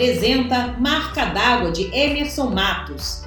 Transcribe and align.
apresenta 0.00 0.78
Marca 0.78 1.26
d'Água 1.26 1.70
de 1.70 1.94
Emerson 1.94 2.48
Matos. 2.48 3.22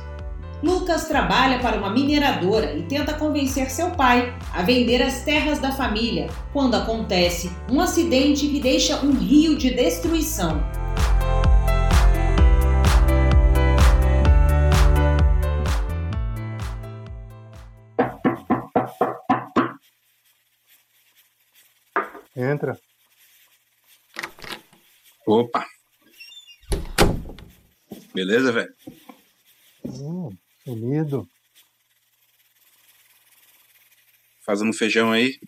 Lucas 0.63 1.07
trabalha 1.07 1.59
para 1.59 1.77
uma 1.77 1.91
mineradora 1.91 2.73
e 2.73 2.81
tenta 2.81 3.13
convencer 3.13 3.69
seu 3.69 3.91
pai 3.91 4.35
a 4.51 4.63
vender 4.63 4.99
as 4.99 5.23
terras 5.23 5.59
da 5.59 5.71
família 5.71 6.31
quando 6.51 6.73
acontece 6.73 7.51
um 7.69 7.79
acidente 7.79 8.47
que 8.47 8.59
deixa 8.59 9.05
um 9.05 9.11
rio 9.11 9.55
de 9.55 9.69
destruição. 9.69 10.63
Entra. 22.35 22.75
Opa! 25.27 25.63
Beleza, 28.13 28.51
velho? 28.51 28.73
Hum, 29.85 30.29
sumido. 30.63 31.27
Fazendo 34.45 34.73
feijão 34.73 35.11
aí? 35.11 35.39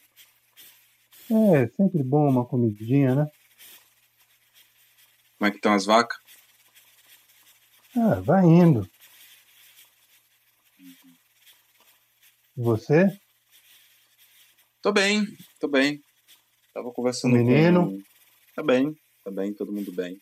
É, 1.30 1.68
sempre 1.76 2.04
bom 2.04 2.28
uma 2.28 2.46
comidinha, 2.46 3.14
né? 3.14 3.28
Como 5.38 5.48
é 5.48 5.52
que 5.52 5.58
estão 5.58 5.73
as 5.73 5.86
vacas? 5.86 6.18
Ah, 7.96 8.20
vai 8.22 8.44
indo. 8.46 8.90
E 12.58 12.62
você? 12.62 13.18
Tô 14.82 14.92
bem, 14.92 15.26
tô 15.59 15.67
bem. 15.67 16.02
Tava 16.73 16.92
conversando 16.92 17.36
menino? 17.36 17.92
com... 17.92 18.04
Tá 18.56 18.64
bem, 18.64 18.95
tá 19.23 19.32
bem, 19.32 19.54
todo 19.54 19.72
mundo 19.72 19.92
bem. 19.92 20.20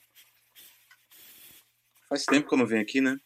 Faz 2.13 2.25
tempo 2.25 2.47
que 2.47 2.53
eu 2.53 2.59
não 2.59 2.67
venho 2.67 2.83
aqui, 2.83 3.01
né? 3.01 3.17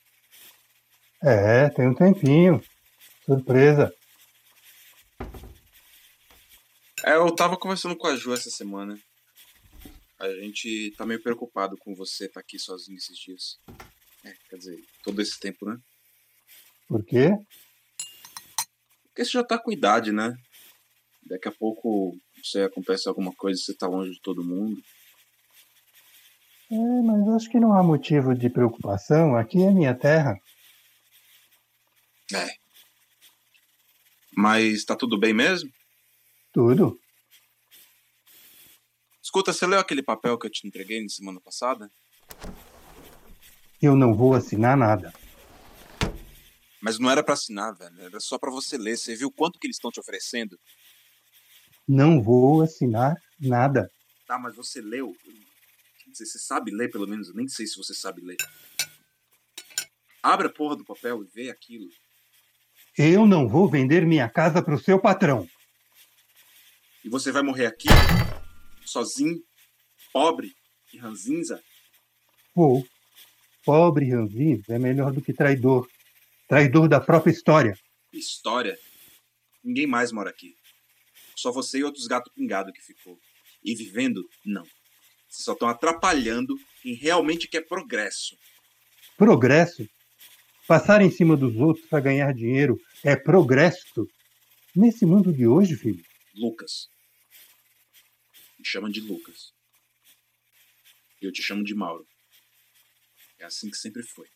É, 1.21 1.67
tem 1.71 1.89
um 1.89 1.93
tempinho. 1.93 2.63
Surpresa. 3.25 3.93
É, 7.03 7.15
eu 7.15 7.29
tava 7.35 7.57
conversando 7.57 7.97
com 7.97 8.07
a 8.07 8.15
Ju 8.15 8.33
essa 8.33 8.49
semana. 8.49 8.97
A 10.17 10.29
gente 10.35 10.93
tá 10.97 11.05
meio 11.05 11.21
preocupado 11.21 11.75
com 11.75 11.93
você 11.95 12.27
estar 12.27 12.39
aqui 12.39 12.57
sozinho 12.57 12.95
esses 12.97 13.19
dias. 13.19 13.59
É, 14.23 14.33
quer 14.49 14.55
dizer, 14.55 14.81
todo 15.03 15.21
esse 15.21 15.37
tempo, 15.37 15.65
né? 15.65 15.77
Por 16.87 17.03
quê? 17.03 17.31
Porque 19.07 19.25
você 19.25 19.31
já 19.31 19.43
tá 19.43 19.59
com 19.59 19.69
idade, 19.69 20.13
né? 20.13 20.33
Daqui 21.23 21.49
a 21.49 21.51
pouco, 21.51 22.17
sei, 22.41 22.63
acontece 22.63 23.09
alguma 23.09 23.33
coisa 23.35 23.59
e 23.59 23.63
você 23.65 23.75
tá 23.75 23.85
longe 23.85 24.11
de 24.11 24.21
todo 24.21 24.45
mundo. 24.45 24.81
É, 26.69 27.01
mas 27.01 27.27
acho 27.35 27.49
que 27.49 27.59
não 27.59 27.73
há 27.73 27.81
motivo 27.81 28.35
de 28.35 28.49
preocupação. 28.49 29.35
Aqui 29.35 29.63
é 29.63 29.71
minha 29.71 29.95
terra. 29.95 30.37
É. 32.33 32.55
Mas 34.35 34.83
tá 34.83 34.95
tudo 34.95 35.17
bem 35.17 35.33
mesmo? 35.33 35.71
Tudo. 36.51 36.99
Escuta, 39.23 39.53
você 39.53 39.65
leu 39.65 39.79
aquele 39.79 40.03
papel 40.03 40.37
que 40.37 40.47
eu 40.47 40.51
te 40.51 40.67
entreguei 40.67 41.01
na 41.01 41.09
semana 41.09 41.39
passada? 41.39 41.89
Eu 43.81 43.95
não 43.95 44.13
vou 44.13 44.33
assinar 44.33 44.75
nada. 44.75 45.13
Mas 46.81 46.99
não 46.99 47.09
era 47.09 47.23
pra 47.23 47.33
assinar, 47.33 47.73
velho. 47.75 48.01
Era 48.01 48.19
só 48.19 48.37
pra 48.37 48.51
você 48.51 48.77
ler. 48.77 48.97
Você 48.97 49.15
viu 49.15 49.31
quanto 49.31 49.59
que 49.59 49.67
eles 49.67 49.77
estão 49.77 49.91
te 49.91 49.99
oferecendo? 49.99 50.59
Não 51.87 52.21
vou 52.21 52.61
assinar 52.61 53.15
nada. 53.39 53.89
Tá, 54.25 54.37
mas 54.37 54.55
você 54.55 54.81
leu. 54.81 55.15
Dizer, 56.17 56.31
você 56.31 56.39
sabe 56.39 56.71
ler, 56.71 56.89
pelo 56.89 57.07
menos. 57.07 57.29
Eu 57.29 57.35
nem 57.35 57.47
sei 57.47 57.67
se 57.67 57.77
você 57.77 57.93
sabe 57.93 58.21
ler. 58.21 58.37
Abre 60.23 60.47
a 60.47 60.49
porra 60.49 60.75
do 60.75 60.83
papel 60.83 61.23
e 61.23 61.27
vê 61.27 61.51
aquilo. 61.51 61.87
Eu 62.97 63.27
não 63.27 63.47
vou 63.47 63.69
vender 63.69 64.03
minha 64.05 64.27
casa 64.27 64.63
para 64.63 64.73
o 64.73 64.79
seu 64.79 64.99
patrão. 64.99 65.47
E 67.05 67.09
você 67.09 67.31
vai 67.31 67.43
morrer 67.43 67.67
aqui, 67.67 67.87
sozinho, 68.83 69.39
pobre 70.11 70.55
e 70.91 70.97
ranzinza? 70.97 71.63
Vou. 72.55 72.85
Pobre 73.63 74.09
Ranzinho 74.09 74.63
é 74.69 74.79
melhor 74.79 75.11
do 75.11 75.21
que 75.21 75.33
traidor. 75.33 75.87
Traidor 76.47 76.87
da 76.87 76.99
própria 76.99 77.31
história. 77.31 77.77
História. 78.11 78.79
Ninguém 79.63 79.85
mais 79.85 80.11
mora 80.11 80.29
aqui. 80.29 80.55
Só 81.35 81.51
você 81.51 81.79
e 81.79 81.83
outros 81.83 82.07
gatos 82.07 82.33
pingados 82.33 82.73
que 82.73 82.81
ficou. 82.81 83.19
E 83.63 83.75
vivendo, 83.75 84.27
não. 84.43 84.65
Vocês 85.27 85.43
só 85.43 85.53
estão 85.53 85.67
atrapalhando 85.67 86.55
quem 86.81 86.93
realmente 86.93 87.47
quer 87.47 87.61
progresso. 87.61 88.37
Progresso. 89.17 89.87
Passar 90.67 91.01
em 91.01 91.09
cima 91.09 91.37
dos 91.37 91.55
outros 91.55 91.85
para 91.87 92.01
ganhar 92.01 92.33
dinheiro 92.33 92.79
é 93.03 93.15
progresso. 93.15 94.07
Nesse 94.75 95.05
mundo 95.05 95.33
de 95.33 95.47
hoje, 95.47 95.75
filho. 95.75 96.03
Lucas. 96.35 96.89
Me 98.59 98.65
chama 98.65 98.89
de 98.89 99.01
Lucas. 99.01 99.53
Eu 101.21 101.31
te 101.31 101.41
chamo 101.41 101.63
de 101.63 101.73
Mauro. 101.73 102.05
É 103.39 103.45
assim 103.45 103.69
que 103.69 103.77
sempre 103.77 104.03
foi. 104.03 104.27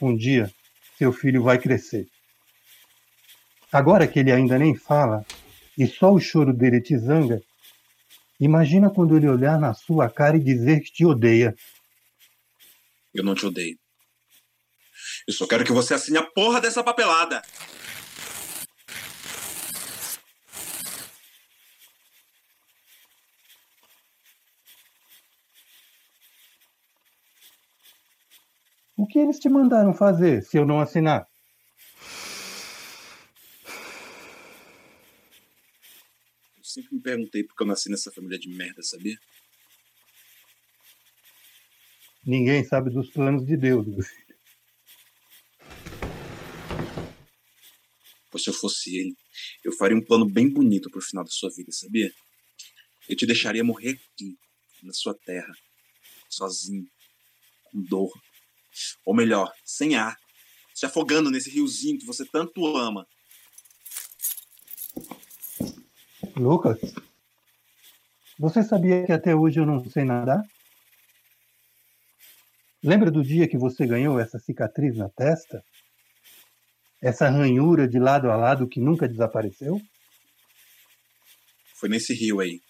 Um 0.00 0.16
dia, 0.16 0.52
seu 0.98 1.12
filho 1.12 1.42
vai 1.42 1.58
crescer. 1.58 2.08
Agora 3.70 4.06
que 4.06 4.18
ele 4.18 4.32
ainda 4.32 4.58
nem 4.58 4.76
fala 4.76 5.24
e 5.78 5.86
só 5.86 6.12
o 6.12 6.20
choro 6.20 6.52
dele 6.52 6.80
te 6.80 6.98
zanga, 6.98 7.42
imagina 8.44 8.90
quando 8.90 9.16
ele 9.16 9.28
olhar 9.28 9.58
na 9.58 9.74
sua 9.74 10.10
cara 10.10 10.36
e 10.36 10.40
dizer 10.40 10.80
que 10.80 10.92
te 10.92 11.04
odeia. 11.04 11.54
Eu 13.14 13.24
não 13.24 13.34
te 13.34 13.46
odeio. 13.46 13.78
Eu 15.26 15.34
só 15.34 15.46
quero 15.46 15.64
que 15.64 15.72
você 15.72 15.94
assine 15.94 16.18
a 16.18 16.22
porra 16.22 16.60
dessa 16.60 16.82
papelada. 16.82 17.42
O 28.96 29.06
que 29.06 29.18
eles 29.18 29.38
te 29.38 29.48
mandaram 29.48 29.92
fazer 29.92 30.42
se 30.42 30.56
eu 30.56 30.64
não 30.64 30.80
assinar? 30.80 31.26
Eu 36.56 36.64
sempre 36.64 36.94
me 36.94 37.01
perguntei 37.12 37.44
por 37.44 37.54
que 37.54 37.62
eu 37.62 37.66
nasci 37.66 37.90
nessa 37.90 38.10
família 38.10 38.38
de 38.38 38.48
merda, 38.48 38.82
sabia? 38.82 39.18
Ninguém 42.24 42.64
sabe 42.64 42.90
dos 42.90 43.10
planos 43.10 43.44
de 43.44 43.56
Deus, 43.56 43.86
meu 43.86 44.02
filho. 44.02 44.22
Pois 48.30 48.42
se 48.42 48.48
eu 48.48 48.54
fosse 48.54 48.96
ele, 48.96 49.14
eu 49.62 49.72
faria 49.72 49.96
um 49.96 50.02
plano 50.02 50.24
bem 50.24 50.48
bonito 50.48 50.90
pro 50.90 51.02
final 51.02 51.22
da 51.22 51.30
sua 51.30 51.50
vida, 51.50 51.70
sabia? 51.70 52.10
Eu 53.08 53.16
te 53.16 53.26
deixaria 53.26 53.62
morrer 53.62 53.90
aqui, 53.90 54.38
na 54.82 54.94
sua 54.94 55.14
terra, 55.14 55.52
sozinho, 56.30 56.86
com 57.64 57.82
dor. 57.82 58.10
Ou 59.04 59.14
melhor, 59.14 59.52
sem 59.66 59.96
ar, 59.96 60.16
se 60.72 60.86
afogando 60.86 61.30
nesse 61.30 61.50
riozinho 61.50 61.98
que 61.98 62.06
você 62.06 62.24
tanto 62.24 62.74
ama. 62.74 63.06
Lucas, 66.36 66.78
você 68.38 68.62
sabia 68.62 69.04
que 69.04 69.12
até 69.12 69.34
hoje 69.34 69.60
eu 69.60 69.66
não 69.66 69.84
sei 69.90 70.04
nadar? 70.04 70.42
Lembra 72.82 73.10
do 73.10 73.22
dia 73.22 73.48
que 73.48 73.58
você 73.58 73.86
ganhou 73.86 74.18
essa 74.18 74.38
cicatriz 74.38 74.96
na 74.96 75.08
testa? 75.10 75.62
Essa 77.02 77.28
ranhura 77.28 77.86
de 77.86 77.98
lado 77.98 78.30
a 78.30 78.36
lado 78.36 78.68
que 78.68 78.80
nunca 78.80 79.06
desapareceu? 79.06 79.80
Foi 81.76 81.88
nesse 81.88 82.14
rio 82.14 82.40
aí. 82.40 82.60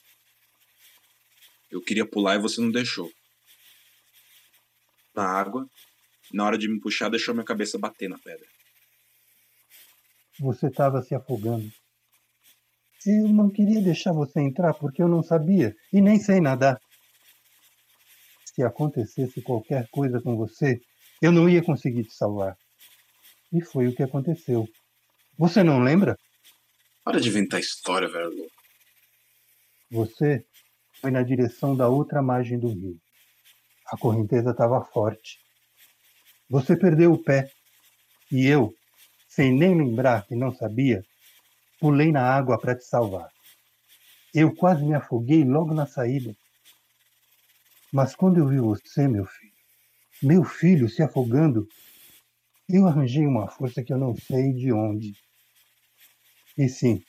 Eu 1.71 1.81
queria 1.81 2.07
pular 2.07 2.35
e 2.35 2.43
você 2.43 2.61
não 2.61 2.71
deixou. 2.71 3.11
Na 5.15 5.25
água, 5.25 5.67
na 6.33 6.45
hora 6.45 6.59
de 6.59 6.69
me 6.69 6.81
puxar, 6.81 7.09
deixou 7.09 7.33
minha 7.33 7.47
cabeça 7.47 7.79
bater 7.79 8.09
na 8.09 8.19
pedra. 8.19 8.47
Você 10.41 10.67
estava 10.67 11.01
se 11.03 11.15
afogando. 11.15 11.71
Eu 13.05 13.29
não 13.29 13.51
queria 13.51 13.83
deixar 13.83 14.13
você 14.13 14.41
entrar 14.41 14.75
porque 14.75 15.03
eu 15.03 15.09
não 15.09 15.23
sabia 15.23 15.75
e 15.93 16.01
nem 16.01 16.19
sei 16.19 16.41
nadar. 16.41 16.79
Se 18.55 18.63
acontecesse 18.63 19.43
qualquer 19.43 19.89
coisa 19.91 20.21
com 20.21 20.37
você, 20.37 20.79
eu 21.21 21.33
não 21.33 21.49
ia 21.49 21.63
conseguir 21.63 22.05
te 22.05 22.15
salvar. 22.15 22.57
E 23.53 23.63
foi 23.63 23.89
o 23.89 23.95
que 23.95 24.03
aconteceu. 24.03 24.69
Você 25.39 25.63
não 25.63 25.83
lembra? 25.83 26.17
Para 27.05 27.21
de 27.21 27.29
inventar 27.29 27.59
história, 27.59 28.09
velho 28.09 28.31
louco. 28.31 28.53
Você 29.91 30.45
foi 31.01 31.11
na 31.11 31.23
direção 31.23 31.77
da 31.77 31.89
outra 31.89 32.23
margem 32.23 32.59
do 32.59 32.69
rio. 32.69 32.97
A 33.89 33.97
correnteza 33.97 34.51
estava 34.51 34.85
forte. 34.85 35.39
Você 36.49 36.77
perdeu 36.77 37.13
o 37.13 37.23
pé. 37.23 37.51
E 38.31 38.47
eu, 38.47 38.73
sem 39.29 39.53
nem 39.53 39.77
lembrar 39.77 40.27
que 40.27 40.35
não 40.35 40.55
sabia, 40.55 41.03
pulei 41.83 42.13
na 42.13 42.23
água 42.23 42.57
para 42.61 42.77
te 42.77 42.85
salvar. 42.85 43.29
Eu 44.33 44.55
quase 44.55 44.85
me 44.85 44.95
afoguei 44.95 45.43
logo 45.43 45.75
na 45.75 45.85
saída. 45.85 46.33
Mas 47.93 48.15
quando 48.15 48.39
eu 48.39 48.47
vi 48.47 48.61
você, 48.61 49.09
meu 49.09 49.27
filho, 49.27 49.53
meu 50.23 50.45
filho 50.45 50.89
se 50.89 51.03
afogando, 51.03 51.67
eu 52.69 52.87
arranjei 52.87 53.27
uma 53.27 53.49
força 53.49 53.83
que 53.83 53.93
eu 53.93 53.99
não 53.99 54.15
sei 54.15 54.53
de 54.53 54.73
onde. 54.73 55.13
E 56.57 56.69
sim, 56.69 57.03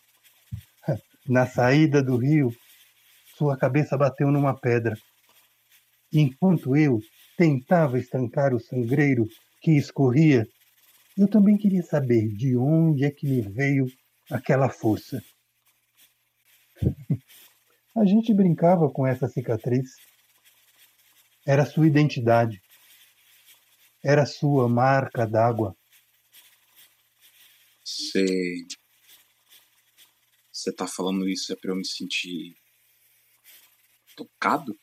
na 1.30 1.46
saída 1.46 2.02
do 2.02 2.18
rio, 2.18 2.50
sua 3.38 3.56
cabeça 3.56 3.96
bateu 3.96 4.32
numa 4.32 4.60
pedra. 4.60 4.98
Enquanto 6.12 6.76
eu 6.76 7.00
tentava 7.38 8.00
estancar 8.00 8.56
o 8.56 8.60
sangreiro 8.60 9.28
que 9.62 9.78
escorria, 9.78 10.48
eu 11.16 11.28
também 11.28 11.58
queria 11.58 11.84
saber 11.84 12.28
de 12.30 12.58
onde 12.58 13.06
é 13.06 13.12
que 13.12 13.28
me 13.28 13.42
veio 13.42 13.86
aquela 14.34 14.70
força. 14.70 15.24
A 17.96 18.06
gente 18.06 18.34
brincava 18.34 18.90
com 18.92 19.06
essa 19.06 19.28
cicatriz. 19.28 19.92
Era 21.46 21.66
sua 21.66 21.86
identidade. 21.86 22.60
Era 24.04 24.26
sua 24.26 24.68
marca 24.68 25.28
d'água. 25.28 25.78
Você. 27.86 28.26
Você 30.52 30.74
tá 30.74 30.88
falando 30.88 31.30
isso 31.30 31.54
é 31.54 31.56
pra 31.56 31.72
eu 31.72 31.76
me 31.76 31.86
sentir. 31.86 32.56
tocado? 34.16 34.76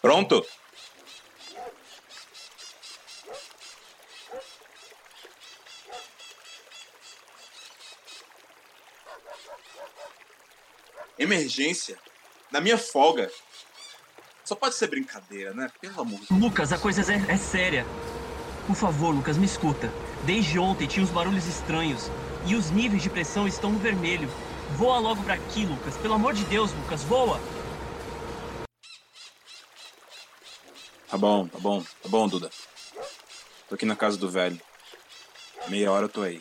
Pronto? 0.00 0.46
Emergência? 11.26 11.98
Na 12.50 12.60
minha 12.60 12.78
folga? 12.78 13.30
Só 14.44 14.54
pode 14.54 14.76
ser 14.76 14.86
brincadeira, 14.88 15.52
né? 15.52 15.70
Pelo 15.80 16.00
amor 16.00 16.20
de 16.20 16.26
Deus. 16.28 16.40
Lucas, 16.40 16.72
a 16.72 16.78
coisa 16.78 17.02
é, 17.12 17.32
é 17.32 17.36
séria. 17.36 17.84
Por 18.66 18.76
favor, 18.76 19.14
Lucas, 19.14 19.36
me 19.36 19.44
escuta. 19.44 19.92
Desde 20.24 20.58
ontem 20.58 20.86
tinha 20.86 21.04
uns 21.04 21.10
barulhos 21.10 21.46
estranhos. 21.46 22.10
E 22.46 22.54
os 22.54 22.70
níveis 22.70 23.02
de 23.02 23.10
pressão 23.10 23.46
estão 23.46 23.72
no 23.72 23.78
vermelho. 23.78 24.28
Voa 24.76 24.98
logo 24.98 25.22
pra 25.22 25.34
aqui, 25.34 25.64
Lucas. 25.64 25.96
Pelo 25.96 26.14
amor 26.14 26.32
de 26.32 26.44
Deus, 26.44 26.72
Lucas, 26.72 27.02
voa! 27.02 27.40
Tá 31.08 31.16
bom, 31.16 31.46
tá 31.48 31.58
bom, 31.58 31.82
tá 31.82 32.08
bom, 32.08 32.28
Duda. 32.28 32.50
Tô 33.68 33.74
aqui 33.74 33.86
na 33.86 33.96
casa 33.96 34.16
do 34.16 34.30
velho. 34.30 34.60
Meia 35.68 35.90
hora 35.90 36.04
eu 36.04 36.08
tô 36.08 36.22
aí. 36.22 36.40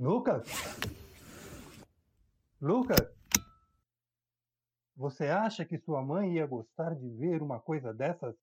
Lucas? 0.00 0.46
Lucas? 2.58 3.06
Você 4.96 5.26
acha 5.26 5.62
que 5.62 5.76
sua 5.76 6.00
mãe 6.00 6.36
ia 6.36 6.46
gostar 6.46 6.94
de 6.94 7.06
ver 7.10 7.42
uma 7.42 7.60
coisa 7.60 7.92
dessas? 7.92 8.34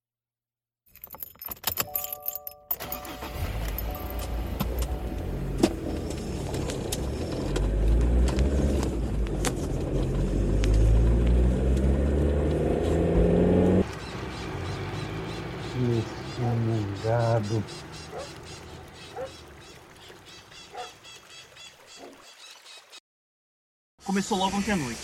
Começou 24.27 24.45
logo 24.45 24.57
ontem 24.57 24.73
à 24.73 24.75
noite. 24.75 24.99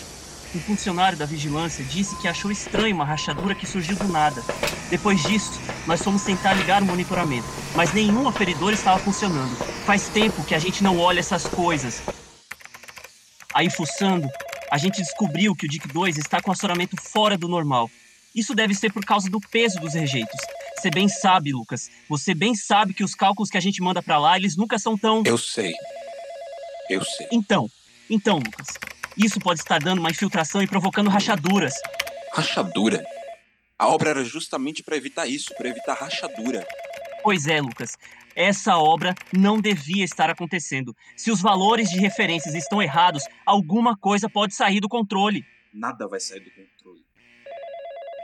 Um 0.54 0.60
funcionário 0.60 1.18
da 1.18 1.26
vigilância 1.26 1.82
disse 1.86 2.14
que 2.18 2.28
achou 2.28 2.52
estranho 2.52 2.94
uma 2.94 3.06
rachadura 3.06 3.56
que 3.56 3.66
surgiu 3.66 3.96
do 3.96 4.10
nada. 4.10 4.44
Depois 4.90 5.24
disso, 5.24 5.62
nós 5.88 6.04
fomos 6.04 6.24
tentar 6.24 6.54
ligar 6.56 6.82
o 6.82 6.86
monitoramento, 6.86 7.48
mas 7.74 7.94
nenhum 7.94 8.28
aferidor 8.28 8.74
estava 8.74 9.00
funcionando. 9.00 9.56
Faz 9.86 10.10
tempo 10.10 10.44
que 10.44 10.54
a 10.54 10.60
gente 10.60 10.84
não 10.84 11.00
olha 11.00 11.22
essas 11.22 11.46
coisas. 11.46 12.02
Aí, 13.54 13.70
fuçando, 13.70 14.28
a 14.70 14.78
gente 14.78 15.02
descobriu 15.02 15.56
que 15.56 15.68
o 15.68 15.70
DIC 15.70 15.88
2 15.88 16.18
está 16.18 16.42
com 16.42 16.52
acionamento 16.52 16.98
fora 17.02 17.38
do 17.38 17.48
normal. 17.48 17.90
Isso 18.36 18.54
deve 18.54 18.76
ser 18.76 18.92
por 18.92 19.06
causa 19.06 19.30
do 19.30 19.40
peso 19.40 19.80
dos 19.80 19.94
rejeitos. 19.94 20.42
Você 20.76 20.90
bem 20.90 21.08
sabe, 21.08 21.54
Lucas. 21.54 21.90
Você 22.10 22.36
bem 22.36 22.56
sabe 22.56 22.94
que 22.94 23.06
os 23.06 23.16
cálculos 23.16 23.50
que 23.50 23.58
a 23.58 23.62
gente 23.62 23.82
manda 23.82 24.04
pra 24.04 24.18
lá, 24.18 24.36
eles 24.36 24.58
nunca 24.58 24.78
são 24.78 24.98
tão. 24.98 25.24
Eu 25.26 25.38
sei. 25.38 25.72
Eu 26.90 27.06
sei. 27.06 27.28
Então, 27.32 27.70
então, 28.10 28.38
Lucas, 28.38 28.68
isso 29.18 29.40
pode 29.40 29.60
estar 29.60 29.80
dando 29.80 30.00
uma 30.00 30.10
infiltração 30.10 30.62
e 30.62 30.68
provocando 30.68 31.10
rachaduras. 31.10 31.74
Rachadura? 32.34 33.06
A 33.78 33.88
obra 33.88 34.12
era 34.12 34.24
justamente 34.24 34.82
pra 34.82 34.96
evitar 34.96 35.28
isso, 35.28 35.54
pra 35.56 35.70
evitar 35.70 35.94
rachadura. 35.94 36.66
Pois 37.22 37.48
é, 37.48 37.62
Lucas. 37.62 37.98
Essa 38.36 38.78
obra 38.78 39.14
não 39.32 39.62
devia 39.62 40.04
estar 40.04 40.30
acontecendo. 40.30 40.96
Se 41.16 41.30
os 41.30 41.42
valores 41.42 41.90
de 41.90 42.00
referências 42.00 42.56
estão 42.56 42.82
errados, 42.82 43.24
alguma 43.46 43.96
coisa 43.96 44.28
pode 44.28 44.56
sair 44.56 44.80
do 44.80 44.90
controle. 44.90 45.46
Nada 45.72 46.08
vai 46.08 46.20
sair 46.20 46.40
do 46.40 46.50
controle. 46.50 47.06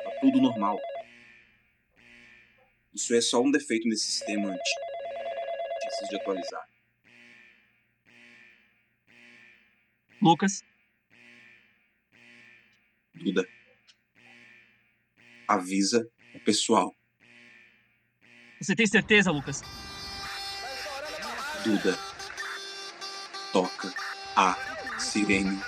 Tá 0.03 0.11
tudo 0.21 0.41
normal. 0.41 0.79
Isso 2.93 3.13
é 3.13 3.21
só 3.21 3.41
um 3.41 3.51
defeito 3.51 3.87
nesse 3.87 4.05
sistema 4.05 4.47
antigo. 4.49 4.81
Preciso 5.81 6.09
de 6.09 6.15
atualizar. 6.15 6.63
Lucas, 10.21 10.63
Duda. 13.19 13.45
Avisa 15.47 16.07
o 16.33 16.39
pessoal. 16.39 16.95
você 18.61 18.75
tem 18.75 18.87
certeza, 18.87 19.31
Lucas? 19.31 19.61
Duda. 21.63 21.97
Toca 23.51 23.93
a 24.35 24.55
sirene. 24.97 25.59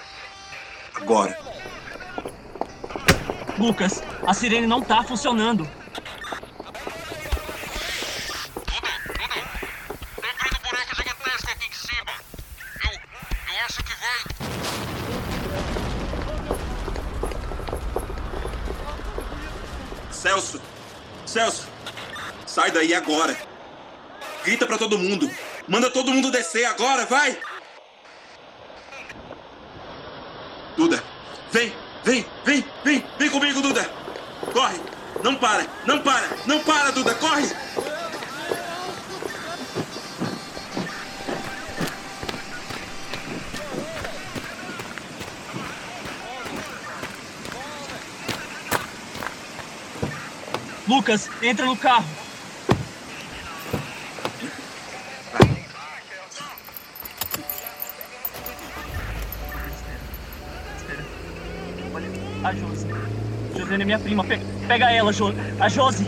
Agora. 0.96 1.38
Lucas, 3.58 4.02
a 4.26 4.34
sirene 4.34 4.68
não 4.68 4.82
tá 4.82 5.04
funcionando. 5.04 5.68
Daí 22.82 22.96
agora! 22.96 23.38
Grita 24.44 24.66
pra 24.66 24.76
todo 24.76 24.98
mundo! 24.98 25.30
Manda 25.68 25.92
todo 25.92 26.12
mundo 26.12 26.32
descer 26.32 26.66
agora, 26.66 27.06
vai! 27.06 27.38
Duda! 30.76 31.04
Vem! 31.52 31.72
Vem! 32.04 32.26
Vem! 32.44 32.66
Vem! 32.84 33.06
Vem 33.20 33.30
comigo, 33.30 33.62
Duda! 33.62 33.84
Corre! 34.52 34.82
Não 35.24 35.36
para! 35.36 35.68
Não 35.86 36.00
para! 36.00 36.28
Não 36.48 36.60
para, 36.64 36.90
Duda! 36.90 37.14
Corre! 37.14 37.52
Lucas, 50.88 51.30
entra 51.44 51.68
no 51.68 51.78
carro. 51.78 52.22
Espera. 60.78 61.06
Olha, 61.94 62.08
a 62.44 62.54
Josi. 62.54 62.88
Josiane 63.56 63.81
é 63.81 63.81
minha 63.92 64.00
prima. 64.00 64.24
Pega, 64.68 64.92
ela, 64.92 65.12
jo 65.12 65.34
a 65.60 65.68
Josi. 65.68 66.08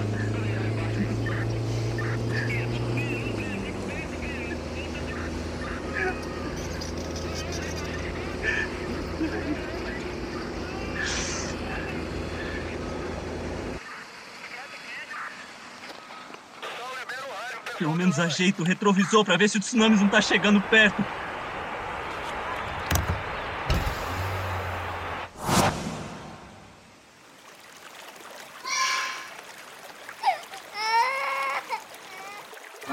Pelo 17.78 17.96
menos 17.96 18.18
ajeita 18.18 18.62
o 18.62 18.66
retrovisor 18.66 19.26
pra 19.26 19.36
ver 19.36 19.50
se 19.50 19.58
o 19.58 19.60
tsunami 19.60 19.98
não 19.98 20.08
tá 20.08 20.22
chegando 20.22 20.62
perto. 20.62 21.04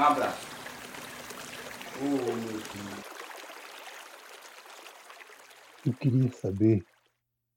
Um 0.01 0.03
abraço. 0.03 0.47
Oh, 2.01 2.05
meu 2.07 2.53
Deus. 2.53 2.63
Eu 5.85 5.93
queria 5.93 6.30
saber 6.41 6.83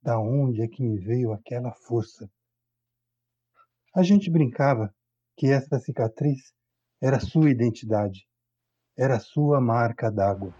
da 0.03 0.19
onde 0.19 0.62
é 0.62 0.69
que 0.69 0.83
me 0.83 0.99
veio 0.99 1.33
aquela 1.33 1.73
força. 1.73 2.29
A 3.97 4.03
gente 4.03 4.31
brincava 4.31 4.95
que 5.37 5.47
essa 5.47 5.79
cicatriz 5.79 6.53
era 7.03 7.19
sua 7.19 7.50
identidade, 7.50 8.26
era 8.97 9.19
sua 9.19 9.61
marca 9.61 10.11
d'água. 10.11 10.53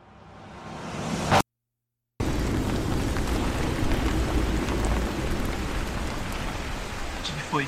O 7.19 7.23
que 7.23 7.33
foi? 7.51 7.65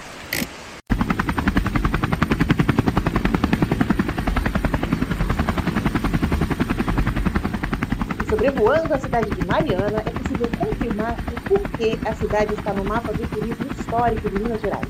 Sobrevoando 8.28 8.94
a 8.94 8.98
cidade 8.98 9.30
de 9.30 9.46
Mariana, 9.46 10.00
é 10.00 10.15
possível 10.36 10.50
confirmar 10.58 11.16
o 11.32 11.40
porquê 11.42 11.98
a 12.04 12.14
cidade 12.14 12.54
está 12.54 12.72
no 12.72 12.84
mapa 12.84 13.12
do 13.12 13.26
turismo 13.28 13.66
histórico 13.72 14.28
de 14.28 14.38
Minas 14.38 14.60
Gerais. 14.60 14.86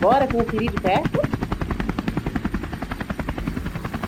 Bora 0.00 0.26
conferir 0.26 0.70
de 0.72 0.80
perto? 0.80 1.20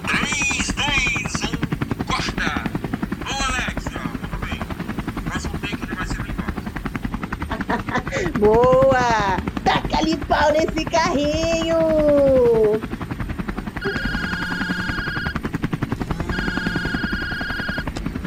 3, 0.06 0.72
10, 0.72 1.34
1, 1.44 2.06
Costa! 2.06 2.64
Ô 3.28 3.32
Alex, 3.44 3.84
tudo 3.84 4.38
bem. 4.40 4.60
Próximo 5.24 5.58
take 5.58 5.82
ele 5.82 5.94
vai 5.94 6.06
ser 6.06 6.26
embora. 6.28 6.52
Boa! 8.38 9.36
Taca-lhe 9.64 10.16
pau 10.26 10.52
nesse 10.52 10.84
carrinho! 10.86 11.78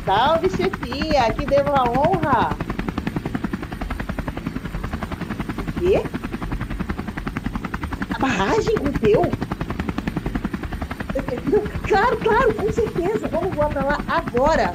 Salve, 0.05 0.50
chefia! 0.86 1.34
Que 1.34 1.46
devo 1.46 1.72
a 1.72 1.84
honra! 1.89 2.50
O 5.58 5.80
quê? 5.80 6.04
A 8.13 8.20
barragem 8.20 8.75
rompeu? 8.77 9.32
Claro, 11.88 12.18
claro, 12.18 12.54
com 12.56 12.72
certeza! 12.72 13.27
Vamos 13.27 13.56
voar 13.56 13.70
pra 13.70 13.84
lá 13.84 13.98
agora! 14.08 14.72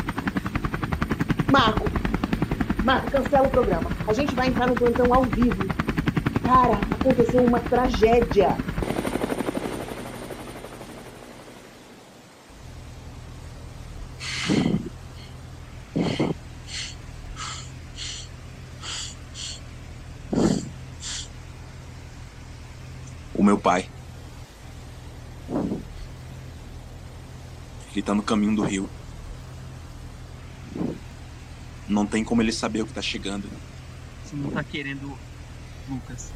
Marco! 1.51 1.85
Marco, 2.85 3.11
cancela 3.11 3.47
o 3.47 3.51
programa. 3.51 3.91
A 4.07 4.13
gente 4.13 4.35
vai 4.35 4.49
entrar 4.49 4.67
no 4.67 4.75
plantão 4.75 5.13
ao 5.13 5.25
vivo. 5.25 5.67
Cara, 6.43 6.79
aconteceu 6.99 7.45
uma 7.45 7.61
tragédia. 7.61 8.57
O 23.35 23.43
meu 23.43 23.59
pai. 23.59 23.89
Ele 27.93 28.00
tá 28.11 28.15
no 28.15 28.23
caminho 28.25 28.57
do 28.57 28.63
rio. 28.63 28.91
Não 31.89 32.05
tem 32.05 32.25
como 32.25 32.43
ele 32.43 32.51
saber 32.51 32.83
o 32.83 32.87
que 32.87 32.93
tá 32.93 33.03
chegando. 33.03 33.49
Você 34.25 34.35
não 34.35 34.51
tá 34.51 34.65
querendo. 34.65 35.17
Lucas. 35.89 36.33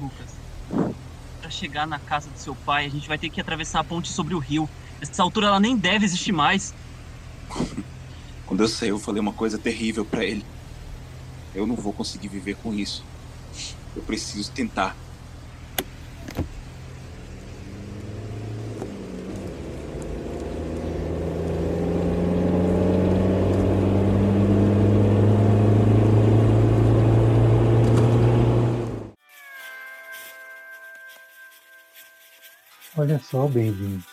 Lucas. 0.00 0.94
Pra 1.40 1.50
chegar 1.50 1.86
na 1.86 2.00
casa 2.00 2.28
do 2.30 2.38
seu 2.38 2.56
pai, 2.56 2.86
a 2.86 2.88
gente 2.88 3.06
vai 3.06 3.16
ter 3.16 3.30
que 3.30 3.40
atravessar 3.40 3.78
a 3.78 3.84
ponte 3.84 4.08
sobre 4.08 4.34
o 4.34 4.40
rio. 4.40 4.68
Essa 5.00 5.22
altura 5.22 5.46
ela 5.46 5.60
nem 5.60 5.76
deve 5.76 6.04
existir 6.04 6.32
mais. 6.32 6.74
Quando 8.44 8.62
eu 8.62 8.68
saí, 8.68 8.88
eu 8.88 8.98
falei 8.98 9.20
uma 9.20 9.32
coisa 9.32 9.56
terrível 9.56 10.04
pra 10.04 10.24
ele. 10.24 10.44
Eu 11.54 11.64
não 11.64 11.76
vou 11.76 11.92
conseguir 11.92 12.28
viver 12.28 12.56
com 12.56 12.74
isso. 12.74 13.04
Eu 13.94 14.02
preciso 14.02 14.50
tentar. 14.50 14.96
Olha 33.16 33.22
só, 33.22 33.48
Benjamin. 33.48 34.04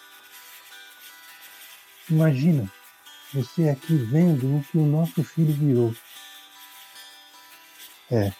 Imagina 2.09 2.71
você 3.33 3.67
aqui 3.67 3.95
vendo 3.95 4.45
o 4.45 4.63
que 4.63 4.77
o 4.77 4.85
nosso 4.85 5.21
filho 5.25 5.53
virou. 5.53 5.93
É. 8.09 8.31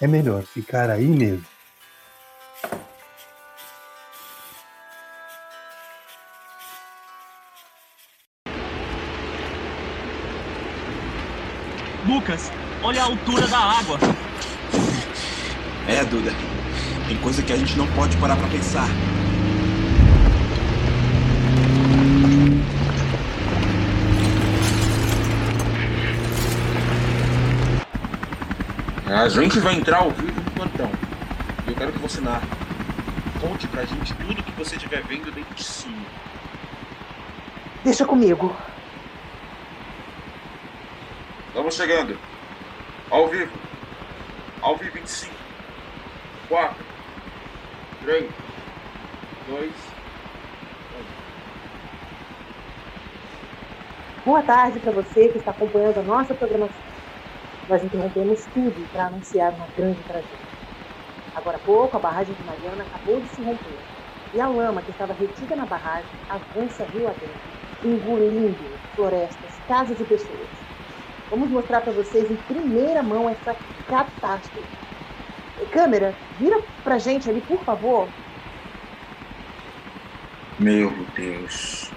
É 0.00 0.06
melhor 0.06 0.44
ficar 0.44 0.90
aí 0.90 1.06
mesmo. 1.06 1.44
Lucas, 12.06 12.52
olha 12.80 13.02
a 13.02 13.06
altura 13.06 13.48
da 13.48 13.58
água. 13.58 13.98
É, 15.88 16.04
Duda. 16.04 16.30
Tem 17.08 17.16
coisa 17.18 17.42
que 17.42 17.52
a 17.52 17.56
gente 17.56 17.76
não 17.76 17.86
pode 17.94 18.16
parar 18.18 18.36
pra 18.36 18.48
pensar. 18.48 18.88
A 29.14 29.28
gente 29.28 29.60
vai 29.60 29.74
entrar 29.74 29.98
ao 29.98 30.10
vivo 30.10 30.40
no 30.40 30.50
plantão. 30.52 30.90
E 31.66 31.70
eu 31.70 31.76
quero 31.76 31.92
que 31.92 31.98
você 31.98 32.18
narre. 32.18 32.48
Conte 33.42 33.68
pra 33.68 33.84
gente 33.84 34.14
tudo 34.14 34.42
que 34.42 34.52
você 34.52 34.76
estiver 34.76 35.02
vendo 35.02 35.30
dentro 35.30 35.54
de 35.54 35.62
cima. 35.62 36.06
Deixa 37.84 38.06
comigo. 38.06 38.56
Estamos 41.48 41.74
chegando. 41.74 42.18
Ao 43.10 43.28
vivo. 43.28 43.52
Ao 44.62 44.78
vivo 44.78 44.98
em 44.98 45.06
5, 45.06 45.34
4, 46.48 46.76
3, 48.04 48.30
2, 49.48 49.72
Boa 54.24 54.42
tarde 54.42 54.78
para 54.78 54.92
você 54.92 55.28
que 55.28 55.38
está 55.38 55.50
acompanhando 55.50 55.98
a 55.98 56.02
nossa 56.02 56.32
programação. 56.32 56.81
Nós 57.72 57.82
interrompemos 57.82 58.44
tudo 58.52 58.86
para 58.92 59.06
anunciar 59.06 59.50
uma 59.54 59.66
grande 59.74 59.98
tragédia. 60.02 60.28
Agora 61.34 61.56
há 61.56 61.60
pouco, 61.60 61.96
a 61.96 62.00
barragem 62.00 62.34
de 62.34 62.42
Mariana 62.44 62.82
acabou 62.82 63.18
de 63.18 63.26
se 63.28 63.42
romper. 63.42 63.78
E 64.34 64.40
a 64.42 64.46
lama 64.46 64.82
que 64.82 64.90
estava 64.90 65.14
retida 65.14 65.56
na 65.56 65.64
barragem 65.64 66.10
avança 66.28 66.84
rio 66.92 67.08
adentro, 67.08 67.30
engolindo 67.82 68.78
florestas, 68.94 69.50
casas 69.66 69.98
e 69.98 70.04
pessoas. 70.04 70.48
Vamos 71.30 71.48
mostrar 71.48 71.80
para 71.80 71.94
vocês 71.94 72.30
em 72.30 72.36
primeira 72.36 73.02
mão 73.02 73.26
essa 73.30 73.56
catástrofe. 73.88 74.68
Câmera, 75.70 76.14
vira 76.38 76.60
pra 76.84 76.98
gente 76.98 77.30
ali, 77.30 77.40
por 77.40 77.64
favor. 77.64 78.06
Meu 80.58 80.92
Deus. 81.16 81.90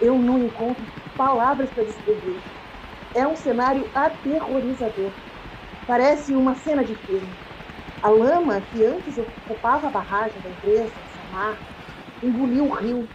Eu 0.00 0.16
não 0.16 0.38
encontro 0.38 0.84
palavras 1.16 1.68
para 1.70 1.82
descrever. 1.82 2.38
É 3.14 3.26
um 3.26 3.36
cenário 3.36 3.90
aterrorizador. 3.94 5.18
Parece 5.86 6.34
uma 6.36 6.54
cena 6.56 6.84
de 6.84 6.96
filme. 6.96 7.40
A 8.02 8.10
lama 8.10 8.62
que 8.62 8.84
antes 8.84 9.18
ocupava 9.18 9.88
a 9.88 9.90
barragem 9.90 10.42
da 10.42 10.50
empresa, 10.50 11.06
Samar, 11.06 11.64
engoliu 12.22 12.68
o 12.68 12.74
rio. 12.74 13.12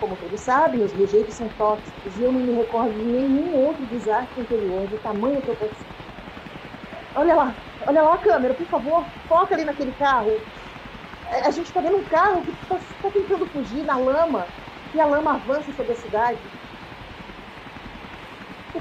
Como 0.00 0.16
todos 0.16 0.40
sabem, 0.42 0.82
os 0.82 0.92
rejeitos 0.92 1.36
são 1.36 1.48
tóxicos 1.48 2.18
e 2.18 2.22
eu 2.22 2.32
não 2.32 2.40
me 2.42 2.52
recordo 2.52 2.92
de 2.98 3.04
nenhum 3.04 3.54
outro 3.54 3.86
desastre 3.86 4.40
anterior 4.42 4.88
de 4.88 4.98
tamanha 4.98 5.40
proporção. 5.40 5.92
Olha 7.14 7.34
lá, 7.34 7.60
olha 7.80 8.02
lá 8.02 8.14
a 8.14 8.18
câmera, 8.18 8.54
por 8.54 8.68
favor, 8.68 9.12
foca 9.28 9.54
ali 9.54 9.64
naquele 9.64 9.92
carro. 9.92 10.42
É, 11.28 11.46
A 11.46 11.50
gente 11.50 11.66
está 11.66 11.80
vendo 11.82 11.98
um 11.98 12.06
carro 12.06 12.44
que 12.44 12.52
está 12.52 13.10
tentando 13.12 13.48
fugir 13.48 13.84
na 13.84 13.98
lama 13.98 14.52
e 14.92 15.00
a 15.00 15.06
lama 15.06 15.34
avança 15.36 15.72
sobre 15.72 15.92
a 15.92 15.96
cidade 15.96 16.52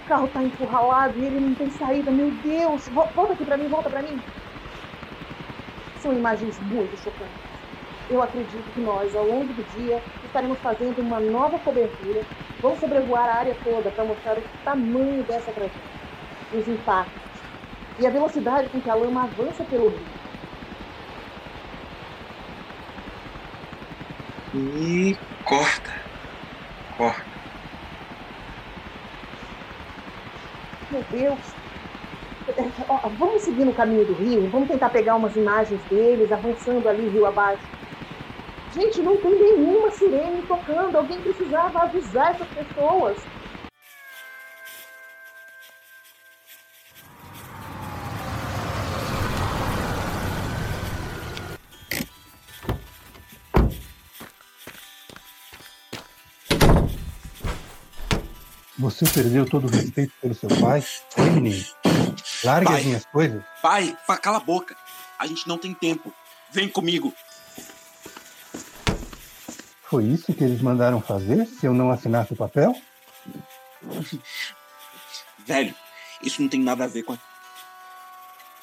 carro 0.10 0.28
tá 0.28 0.44
empurralado 0.44 1.18
e 1.20 1.26
ele 1.26 1.40
não 1.40 1.54
tem 1.54 1.70
saída. 1.70 2.10
Meu 2.10 2.32
Deus, 2.32 2.90
volta 2.90 3.34
aqui 3.34 3.46
para 3.46 3.56
mim, 3.56 3.68
volta 3.68 3.90
para 3.90 4.02
mim. 4.02 4.20
São 6.00 6.12
imagens 6.12 6.60
muito 6.62 6.98
chocantes. 6.98 7.50
Eu 8.10 8.24
acredito 8.24 8.74
que 8.74 8.82
nós, 8.82 9.16
ao 9.16 9.24
longo 9.24 9.54
do 9.54 9.64
dia, 9.78 10.02
estaremos 10.26 10.58
fazendo 10.60 11.00
uma 11.00 11.20
nova 11.20 11.60
cobertura. 11.60 12.24
Vamos 12.60 12.80
sobrevoar 12.80 13.30
a 13.30 13.36
área 13.36 13.56
toda 13.64 13.92
para 13.92 14.04
mostrar 14.04 14.38
o 14.40 14.44
tamanho 14.64 15.24
dessa 15.24 15.52
tragédia, 15.52 15.80
os 16.52 16.68
impactos 16.68 17.30
e 18.00 18.08
a 18.08 18.10
velocidade 18.10 18.70
com 18.70 18.82
que 18.82 18.90
a 18.90 18.96
lama 18.96 19.24
avança 19.24 19.64
pelo 19.66 19.90
rio. 19.90 20.08
E 24.56 25.16
corta. 25.46 25.94
Corta. 26.98 27.29
Meu 30.90 31.04
Deus. 31.04 31.58
Vamos 33.18 33.44
seguir 33.44 33.66
no 33.66 33.74
caminho 33.74 34.06
do 34.06 34.14
rio, 34.16 34.50
vamos 34.50 34.68
tentar 34.68 34.90
pegar 34.90 35.16
umas 35.16 35.36
imagens 35.36 35.86
deles 35.86 36.32
avançando 36.32 36.88
ali 36.88 37.08
rio 37.10 37.26
abaixo. 37.26 37.70
Gente, 38.70 39.02
não 39.04 39.22
tem 39.22 39.38
nenhuma 39.38 39.92
sirene 39.92 40.46
tocando. 40.48 40.96
Alguém 40.98 41.22
precisava 41.24 41.82
avisar 41.84 42.32
essas 42.32 42.50
pessoas. 42.52 43.28
Você 58.80 59.06
perdeu 59.10 59.46
todo 59.46 59.68
o 59.68 59.70
respeito 59.70 60.14
pelo 60.22 60.34
seu 60.34 60.48
pai? 60.62 60.84
Oi, 61.18 61.30
menino. 61.32 61.66
Largue 62.44 62.66
Pai. 62.68 62.80
as 62.80 62.86
minhas 62.86 63.06
coisas. 63.08 63.44
Pai, 63.62 63.98
pa- 64.08 64.18
cala 64.18 64.38
a 64.38 64.42
boca. 64.42 64.76
A 65.18 65.28
gente 65.28 65.48
não 65.48 65.58
tem 65.58 65.74
tempo. 65.74 66.14
Vem 66.52 66.70
comigo. 66.70 67.14
Foi 69.84 70.06
isso 70.06 70.34
que 70.34 70.44
eles 70.44 70.62
mandaram 70.62 71.02
fazer 71.02 71.46
se 71.46 71.66
eu 71.66 71.74
não 71.74 71.92
assinasse 71.92 72.32
o 72.34 72.38
papel? 72.38 72.74
Velho, 75.46 75.74
isso 76.22 76.42
não 76.42 76.48
tem 76.50 76.62
nada 76.62 76.86
a 76.86 76.88
ver 76.88 77.04
com 77.04 77.14
a. 77.14 77.18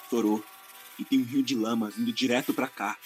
Torou. 0.09 0.43
E 0.99 1.05
tem 1.05 1.21
um 1.21 1.25
rio 1.25 1.43
de 1.43 1.55
lama 1.55 1.91
vindo 1.91 2.11
direto 2.13 2.55
pra 2.55 2.69
cá. 2.69 2.97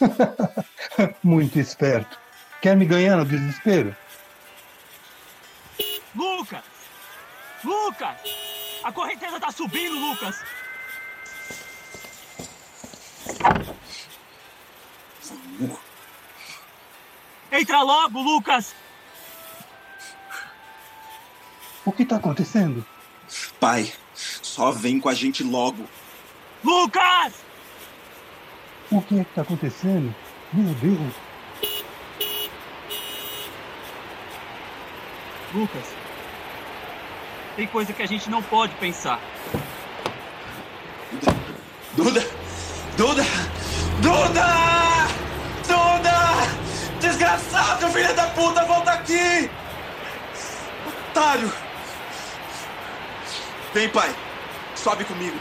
Muito 1.22 1.58
esperto. 1.58 2.18
Quer 2.62 2.76
me 2.76 2.86
ganhar 2.86 3.16
no 3.16 3.26
desespero? 3.26 3.94
Lucas! 6.14 6.62
Lucas! 7.92 8.16
A 8.82 8.90
correnteza 8.90 9.38
tá 9.38 9.52
subindo, 9.52 9.98
Lucas! 9.98 10.42
Entra 17.50 17.82
logo, 17.82 18.22
Lucas! 18.22 18.74
O 21.84 21.92
que 21.92 22.02
está 22.02 22.16
acontecendo? 22.16 22.84
Pai, 23.60 23.92
só 24.14 24.70
vem 24.70 24.98
com 24.98 25.10
a 25.10 25.14
gente 25.14 25.42
logo. 25.44 25.86
Lucas! 26.64 27.34
O 28.90 29.02
que 29.02 29.20
é 29.20 29.24
que 29.24 29.30
está 29.30 29.42
acontecendo? 29.42 30.14
Meu 30.52 30.74
Deus. 30.74 31.14
Lucas, 35.54 36.01
tem 37.56 37.66
coisa 37.66 37.92
que 37.92 38.02
a 38.02 38.06
gente 38.06 38.30
não 38.30 38.42
pode 38.42 38.74
pensar. 38.74 39.20
Duda! 41.94 42.26
Duda! 42.96 43.22
Duda! 44.00 44.46
Duda! 45.66 46.12
Desgraçado, 47.00 47.88
filho 47.88 48.14
da 48.14 48.26
puta, 48.28 48.64
volta 48.64 48.92
aqui! 48.92 49.50
Otário! 51.10 51.52
Vem, 53.74 53.88
pai. 53.88 54.14
Sobe 54.74 55.04
comigo. 55.04 55.38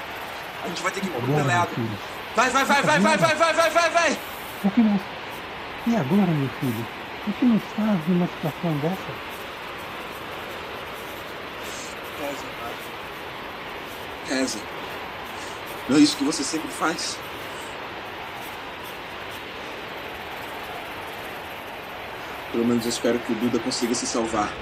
A 0.64 0.68
gente 0.68 0.82
vai 0.82 0.92
ter 0.92 1.02
que 1.02 1.08
ir 1.08 1.12
pro 1.12 1.22
telhado. 1.36 1.70
filho. 1.74 1.98
Vai, 2.36 2.50
vai, 2.50 2.64
vai, 2.66 2.82
vai, 2.82 3.00
vai, 3.00 3.18
vai, 3.18 3.36
vai, 3.36 3.54
vai, 3.54 3.70
vai, 3.70 3.90
vai! 3.90 4.18
O 4.64 4.70
que 4.70 4.82
nos... 4.82 5.02
E 5.88 5.96
agora, 5.96 6.32
meu 6.32 6.50
filho? 6.60 6.88
O 7.28 7.34
que 7.34 7.46
nos 7.46 7.62
faz 7.76 8.08
numa 8.08 8.28
situação 8.28 8.78
dessa? 8.78 9.12
Reza, 12.20 12.46
pai. 12.60 12.74
Não 15.90 15.98
é 15.98 16.00
isso 16.00 16.16
que 16.16 16.24
você 16.24 16.42
sempre 16.42 16.70
faz? 16.70 17.18
Pelo 22.54 22.66
menos 22.66 22.86
eu 22.86 22.90
espero 22.90 23.20
que 23.20 23.34
o 23.34 23.36
Duda 23.36 23.60
consiga 23.60 23.94
se 23.94 24.08
salvar. 24.08 24.54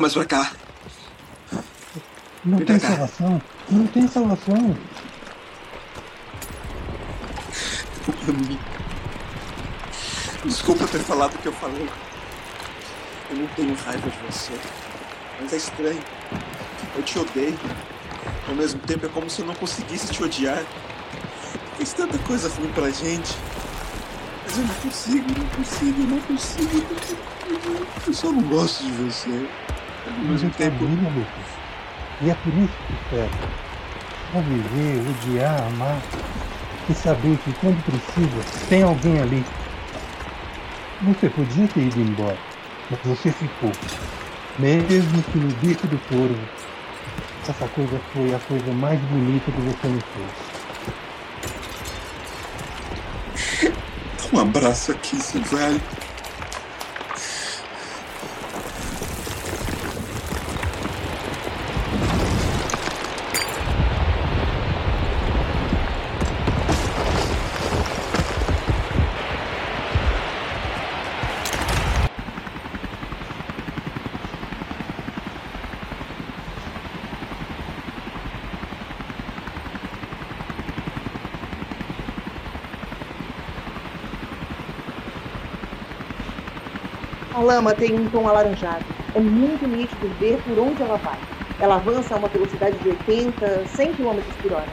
Mais 0.00 0.12
pra 0.12 0.24
cá. 0.24 0.50
Não 2.44 2.58
Vem 2.58 2.66
tem 2.66 2.78
salvação. 2.80 3.42
Não 3.70 3.86
tem 3.86 4.08
salvação. 4.08 4.76
Desculpa 10.44 10.86
ter 10.88 10.98
falado 10.98 11.34
o 11.34 11.38
que 11.38 11.46
eu 11.46 11.52
falei. 11.52 11.88
Eu 13.30 13.36
não 13.36 13.46
tenho 13.48 13.74
raiva 13.74 14.10
de 14.10 14.18
você. 14.26 14.52
Mas 15.40 15.52
é 15.52 15.56
estranho. 15.56 16.02
Eu 16.96 17.02
te 17.02 17.18
odeio. 17.18 17.58
Ao 18.48 18.54
mesmo 18.54 18.80
tempo 18.80 19.06
é 19.06 19.08
como 19.08 19.30
se 19.30 19.40
eu 19.40 19.46
não 19.46 19.54
conseguisse 19.54 20.12
te 20.12 20.22
odiar. 20.22 20.64
Fiz 21.78 21.92
tanta 21.92 22.18
coisa 22.18 22.48
ruim 22.48 22.70
pra 22.72 22.90
gente. 22.90 23.34
Mas 24.44 24.58
eu 24.58 24.64
não 24.64 24.74
consigo, 24.74 25.26
não 25.38 25.46
consigo. 25.50 26.02
não 26.02 26.20
consigo. 26.20 26.84
Eu 28.06 28.12
só 28.12 28.30
não 28.30 28.42
gosto 28.42 28.84
de 28.84 28.92
você. 28.92 29.48
Ao 30.06 30.12
Mas 30.12 30.26
mesmo 30.42 30.50
tempo. 30.50 30.78
família, 30.78 31.10
Lucas. 31.10 31.46
E 32.20 32.30
é 32.30 32.34
por 32.34 32.54
isso 32.54 32.72
que 32.86 32.92
espero. 32.94 33.30
Pra 34.32 34.40
viver, 34.40 35.02
odiar, 35.10 35.62
amar. 35.66 36.00
E 36.88 36.94
saber 36.94 37.36
que 37.38 37.52
quando 37.54 37.82
precisa, 37.84 38.66
tem 38.68 38.82
alguém 38.82 39.20
ali. 39.20 39.44
Você 41.02 41.28
podia 41.30 41.66
ter 41.68 41.80
ido 41.80 42.00
embora, 42.00 42.36
mas 42.90 43.00
você 43.04 43.32
ficou. 43.32 43.72
Mesmo 44.58 45.22
que 45.24 45.38
no 45.38 45.48
bico 45.56 45.86
do 45.86 45.98
corvo. 46.08 46.38
Essa 47.48 47.66
coisa 47.68 48.00
foi 48.12 48.34
a 48.34 48.38
coisa 48.38 48.72
mais 48.72 49.00
bonita 49.00 49.50
que 49.50 49.60
você 49.60 49.88
me 49.88 50.00
fez. 50.14 50.30
Um 54.32 54.40
abraço 54.40 54.92
aqui, 54.92 55.16
seu 55.16 55.42
velho. 55.42 55.80
Lama 87.54 87.74
tem 87.74 87.94
um 87.94 88.10
tom 88.10 88.26
alaranjado. 88.28 88.84
É 89.14 89.20
muito 89.20 89.66
nítido 89.66 90.08
ver 90.18 90.42
por 90.42 90.58
onde 90.58 90.82
ela 90.82 90.96
vai. 90.96 91.18
Ela 91.60 91.76
avança 91.76 92.14
a 92.14 92.18
uma 92.18 92.28
velocidade 92.28 92.76
de 92.78 92.88
80, 92.88 93.66
100 93.66 93.94
km 93.94 94.20
por 94.42 94.52
hora. 94.52 94.72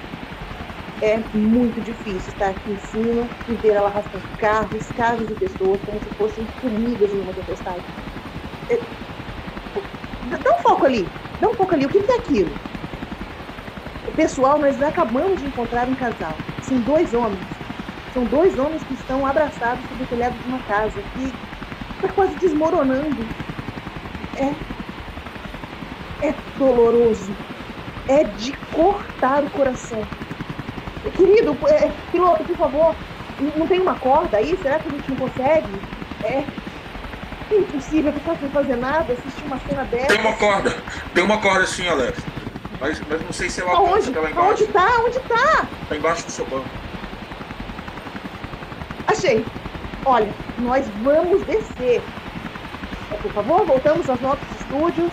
É 1.00 1.18
muito 1.34 1.80
difícil 1.82 2.34
estar 2.34 2.50
aqui 2.50 2.72
em 2.72 2.78
cima 2.78 3.30
e 3.48 3.56
ver 3.56 3.76
ela 3.76 3.90
arrastando 3.90 4.28
carros, 4.38 4.92
casas 4.92 5.30
e 5.30 5.36
pessoas 5.36 5.80
como 5.84 6.00
se 6.00 6.10
fossem 6.16 6.46
formigas 6.60 7.14
em 7.14 7.20
uma 7.20 7.34
tempestade. 7.34 7.86
É... 8.70 8.80
Dá 10.24 10.56
um 10.58 10.62
foco 10.62 10.86
ali, 10.86 11.08
dá 11.40 11.50
um 11.50 11.54
foco 11.54 11.76
ali. 11.76 11.86
O 11.86 11.90
que 11.90 12.00
é 12.00 12.16
aquilo? 12.16 12.60
Pessoal, 14.16 14.60
nós 14.60 14.82
acabamos 14.82 15.40
de 15.40 15.46
encontrar 15.48 15.88
um 15.88 15.96
casal. 15.96 16.44
São 16.60 16.82
dois 16.82 17.14
homens. 17.14 17.48
São 18.12 18.28
dois 18.28 18.58
homens 18.58 18.84
que 18.84 18.94
estão 18.94 19.26
abraçados 19.26 19.88
sob 19.88 20.04
o 20.04 20.08
telhado 20.08 20.38
de 20.40 20.48
uma 20.48 20.62
casa 20.64 21.04
que 21.04 21.40
está 22.02 22.10
quase 22.14 22.36
desmoronando. 22.36 23.26
É. 24.38 26.28
É 26.28 26.34
doloroso. 26.58 27.32
É 28.08 28.24
de 28.24 28.52
cortar 28.74 29.44
o 29.44 29.50
coração. 29.52 30.04
Querido, 31.16 31.58
é, 31.68 31.92
piloto, 32.12 32.44
por 32.44 32.58
favor, 32.58 32.96
não 33.56 33.68
tem 33.68 33.80
uma 33.80 33.96
corda 33.96 34.38
aí? 34.38 34.58
Será 34.62 34.80
que 34.80 34.88
a 34.88 34.92
gente 34.92 35.10
não 35.10 35.18
consegue? 35.18 35.68
É. 36.24 36.44
É 37.50 37.56
impossível 37.58 38.14
sem 38.40 38.50
fazer 38.50 38.78
nada, 38.78 39.12
assistir 39.12 39.44
uma 39.44 39.60
cena 39.60 39.84
dessa. 39.84 40.08
Tem 40.08 40.22
uma 40.22 40.34
corda. 40.34 40.78
Tem 41.14 41.24
uma 41.24 41.38
corda 41.40 41.66
sim, 41.66 41.88
Alex. 41.88 42.18
Mas, 42.80 43.02
mas 43.10 43.22
não 43.22 43.34
sei 43.34 43.50
se 43.50 43.62
ela 43.62 43.72
alcança 43.72 43.94
Aonde? 43.94 44.10
até 44.10 44.20
lá 44.20 44.32
embaixo. 44.32 44.48
Aonde 44.48 44.68
tá? 44.68 44.88
Onde 45.06 45.20
tá? 45.20 45.68
Tá 45.90 45.96
embaixo 45.98 46.26
do 46.26 46.32
seu 46.32 46.46
banco. 46.46 46.70
Achei. 49.08 49.46
Olha, 50.06 50.30
nós 50.62 50.88
vamos 51.04 51.44
descer. 51.46 52.02
É, 53.12 53.16
por 53.18 53.34
favor, 53.34 53.66
voltamos 53.66 54.10
aos 54.10 54.22
nossos 54.22 54.48
estúdios. 54.60 55.12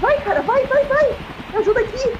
Vai, 0.00 0.20
cara, 0.20 0.42
vai, 0.42 0.64
vai, 0.66 0.84
vai. 0.84 1.16
Me 1.50 1.56
ajuda 1.58 1.80
aqui. 1.80 2.12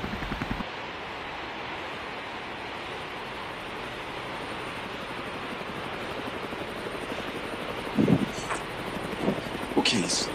O 9.76 9.82
que 9.82 9.96
é 9.96 10.00
isso? 10.00 10.30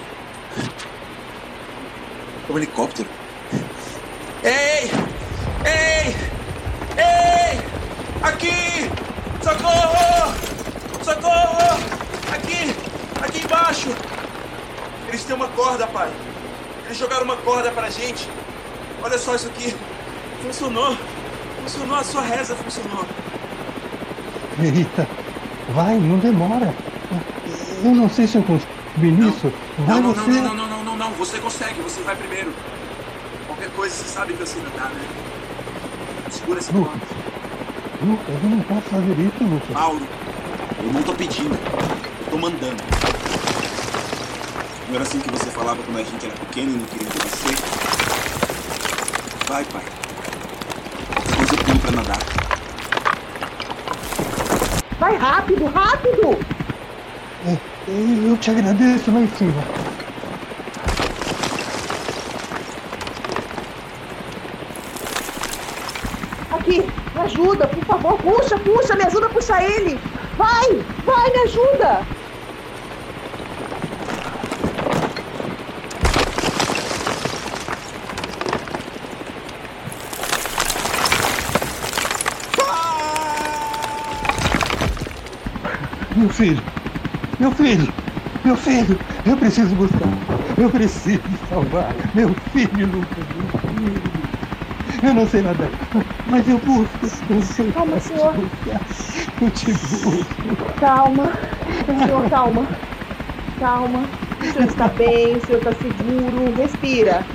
É 2.48 2.52
um 2.52 2.58
helicóptero? 2.58 3.10
Ei! 4.44 4.92
Ei! 5.66 6.16
Ei! 6.98 7.60
Aqui! 8.22 8.90
Socorro! 9.44 10.49
Socorro! 11.10 11.80
Aqui! 12.34 12.76
Aqui 13.24 13.44
embaixo! 13.44 13.90
Eles 15.08 15.24
têm 15.24 15.36
uma 15.36 15.48
corda, 15.48 15.88
pai. 15.88 16.12
Eles 16.86 16.98
jogaram 16.98 17.24
uma 17.24 17.36
corda 17.38 17.72
pra 17.72 17.90
gente. 17.90 18.30
Olha 19.02 19.18
só 19.18 19.34
isso 19.34 19.48
aqui. 19.48 19.76
Funcionou. 20.44 20.96
Funcionou, 21.64 21.98
a 21.98 22.04
sua 22.04 22.22
reza 22.22 22.56
funcionou. 22.56 23.06
Eita, 24.62 25.08
vai, 25.70 25.96
não 25.96 26.20
demora. 26.20 26.74
Eu 27.84 27.92
não 27.96 28.10
sei 28.10 28.28
se 28.28 28.38
eu 28.38 28.44
consigo 28.44 28.70
nisso. 29.00 29.52
Vai 29.80 29.96
Não, 29.96 30.02
não, 30.02 30.14
você. 30.14 30.30
não, 30.30 30.42
não, 30.42 30.56
não, 30.56 30.68
não, 30.68 30.84
não, 30.84 30.98
não. 30.98 31.12
Você 31.14 31.40
consegue, 31.40 31.82
você 31.82 32.02
vai 32.02 32.16
primeiro. 32.16 32.54
Qualquer 33.48 33.70
coisa, 33.72 33.96
você 33.96 34.08
sabe 34.08 34.34
que 34.34 34.42
eu 34.42 34.48
sei 34.48 34.62
nadar, 34.62 34.92
né? 34.92 35.02
Segura 36.30 36.60
esse 36.60 36.72
Lucas. 36.72 36.94
Lucas, 38.04 38.36
eu 38.44 38.50
não 38.50 38.60
posso 38.62 38.82
fazer 38.82 39.12
isso, 39.20 39.44
Lucas. 39.44 39.70
Mauro, 39.70 40.08
eu 40.84 40.94
não 40.94 41.04
tô 41.04 41.14
pedindo, 41.14 41.56
eu 41.56 42.32
tô 42.32 42.38
mandando. 42.38 42.84
Não 44.88 44.96
era 44.96 45.04
assim 45.04 45.20
que 45.20 45.30
você 45.32 45.50
falava 45.52 45.82
quando 45.84 45.98
a 45.98 46.04
gente 46.04 46.26
era 46.26 46.36
pequeno 46.36 46.72
e 46.72 46.78
não 46.78 46.86
queria 46.86 47.08
obedecer? 47.08 47.56
Vai, 49.48 49.66
pai. 49.66 49.84
Depois 51.28 51.52
eu 51.52 51.58
pulo 51.66 51.80
pra 51.80 51.92
nadar. 51.92 52.20
Vai 55.00 55.16
rápido, 55.16 55.66
rápido. 55.66 56.38
É, 57.48 57.58
Eu 57.88 58.38
te 58.38 58.52
agradeço 58.52 59.12
lá 59.12 59.20
em 59.22 59.28
cima. 59.30 59.64
Aqui, 66.52 66.82
me 67.14 67.22
ajuda, 67.22 67.68
por 67.68 67.86
favor. 67.86 68.18
Puxa, 68.18 68.58
puxa, 68.60 68.96
me 68.96 69.04
ajuda 69.04 69.28
a 69.28 69.30
puxar 69.30 69.64
ele. 69.64 70.00
Vai, 70.40 70.70
vai, 71.04 71.30
me 71.32 71.40
ajuda. 71.40 72.08
Meu 86.16 86.30
filho, 86.30 86.64
meu 87.38 87.52
filho, 87.52 87.94
meu 88.46 88.56
filho, 88.56 88.98
eu 89.26 89.36
preciso 89.36 89.76
buscar. 89.76 90.08
Eu 90.58 90.70
preciso 90.70 91.22
salvar. 91.50 91.94
Meu 92.16 92.34
filho, 92.54 92.88
Lucas, 92.88 93.26
meu 93.36 93.60
filho. 93.60 94.19
Eu 95.02 95.14
não 95.14 95.26
sei 95.26 95.42
nadar, 95.42 95.70
mas 96.26 96.48
eu 96.48 96.60
busco. 96.60 97.06
Eu 97.30 97.42
sei 97.42 97.72
Calma, 97.72 98.00
senhor. 98.00 98.36
Eu 99.42 99.50
te 99.52 99.72
busco. 99.74 100.76
Calma, 100.80 101.34
senhor, 101.86 102.30
calma. 102.30 102.68
Calma. 103.58 104.10
O 104.42 104.46
senhor 104.46 104.68
está 104.68 104.88
bem, 104.90 105.38
o 105.38 105.42
senhor 105.42 105.60
está 105.60 105.74
seguro. 105.74 106.54
Respira. 106.56 107.26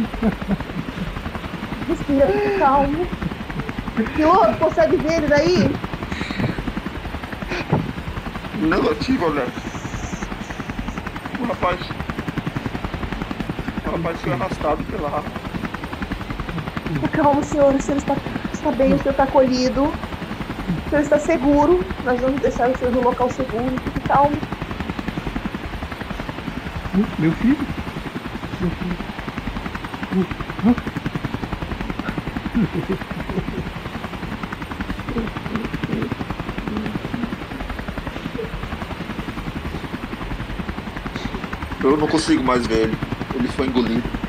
Respira, 1.89 2.27
fique 2.27 2.59
calmo. 2.59 3.07
Senhor, 4.17 4.59
consegue 4.59 4.97
ver 4.97 5.19
ele 5.19 5.29
daí? 5.29 5.69
Negativo, 8.55 9.27
olha. 9.27 9.47
O 11.39 11.45
rapaz. 11.45 11.81
O 13.87 13.91
rapaz 13.91 14.21
foi 14.21 14.33
arrastado 14.33 14.83
pela 14.85 15.09
água. 15.09 15.34
Calma, 17.13 17.43
senhor. 17.43 17.75
O 17.75 17.81
senhor 17.81 17.99
está, 17.99 18.17
está 18.53 18.73
bem, 18.73 18.95
o 18.95 18.99
senhor 18.99 19.13
está 19.13 19.25
acolhido. 19.25 19.85
O 19.85 20.89
senhor 20.89 21.03
está 21.03 21.19
seguro. 21.19 21.85
Nós 22.05 22.21
vamos 22.21 22.41
deixar 22.41 22.71
o 22.71 22.77
senhor 22.77 22.93
no 22.93 23.03
local 23.03 23.29
seguro. 23.31 23.77
Fique 23.85 24.01
calmo. 24.03 24.37
Meu 27.19 27.33
filho? 27.33 27.57
Meu 28.61 28.71
filho. 28.71 29.15
Eu 41.83 41.97
não 41.99 42.09
consigo 42.09 42.43
mais 42.43 42.67
ver 42.67 42.89
ele. 42.89 42.99
Ele 43.35 43.49
foi 43.49 43.67
engolido. 43.67 44.24